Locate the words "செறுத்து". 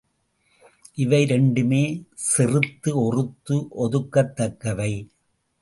2.29-2.91